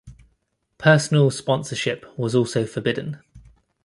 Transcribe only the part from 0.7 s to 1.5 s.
Personal